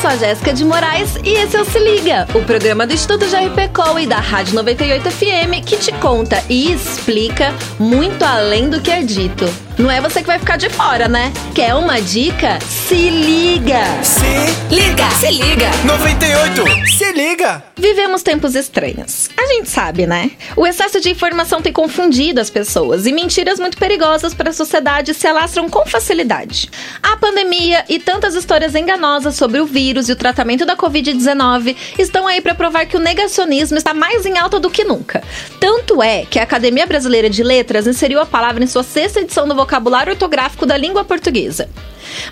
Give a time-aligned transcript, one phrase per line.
[0.00, 3.26] sou a Jéssica de Moraes e esse é o Se Liga, o programa do Instituto
[3.26, 8.90] JRPCOL e da Rádio 98 FM que te conta e explica muito além do que
[8.90, 9.44] é dito.
[9.80, 11.32] Não é você que vai ficar de fora, né?
[11.54, 12.58] Quer uma dica?
[12.60, 13.82] Se liga!
[14.02, 15.10] Se liga!
[15.18, 15.70] Se liga!
[15.86, 16.90] 98!
[16.98, 17.62] Se liga!
[17.76, 19.30] Vivemos tempos estranhos.
[19.38, 20.32] A gente sabe, né?
[20.54, 25.14] O excesso de informação tem confundido as pessoas e mentiras muito perigosas para a sociedade
[25.14, 26.70] se alastram com facilidade.
[27.02, 32.26] A pandemia e tantas histórias enganosas sobre o vírus e o tratamento da Covid-19 estão
[32.26, 35.22] aí para provar que o negacionismo está mais em alta do que nunca.
[35.58, 39.46] Tanto é que a Academia Brasileira de Letras inseriu a palavra em sua sexta edição
[39.46, 41.68] do vocabulário ortográfico da língua portuguesa.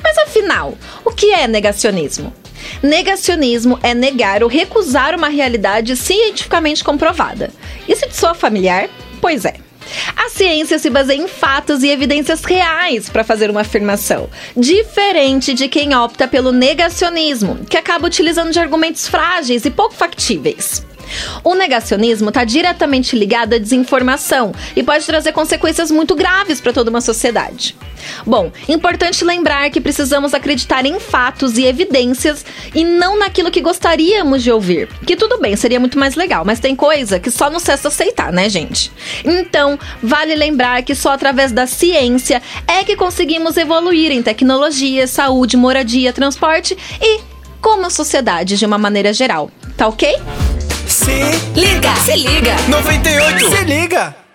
[0.02, 2.32] Mas afinal, o que é negacionismo?
[2.82, 7.50] Negacionismo é negar ou recusar uma realidade cientificamente comprovada.
[7.88, 8.88] Isso te soa familiar?
[9.20, 9.67] Pois é.
[10.16, 15.68] A ciência se baseia em fatos e evidências reais para fazer uma afirmação, diferente de
[15.68, 20.87] quem opta pelo negacionismo, que acaba utilizando de argumentos frágeis e pouco factíveis.
[21.44, 26.90] O negacionismo está diretamente ligado à desinformação e pode trazer consequências muito graves para toda
[26.90, 27.76] uma sociedade.
[28.26, 34.42] Bom, importante lembrar que precisamos acreditar em fatos e evidências e não naquilo que gostaríamos
[34.42, 34.88] de ouvir.
[35.06, 38.32] Que tudo bem, seria muito mais legal, mas tem coisa que só nos cessa aceitar,
[38.32, 38.92] né, gente?
[39.24, 45.56] Então, vale lembrar que só através da ciência é que conseguimos evoluir em tecnologia, saúde,
[45.56, 47.20] moradia, transporte e
[47.60, 49.50] como sociedade de uma maneira geral.
[49.76, 50.16] Tá ok?
[51.08, 51.96] Se liga!
[51.96, 52.56] Se liga!
[52.68, 53.50] 98!
[53.50, 54.27] Se liga!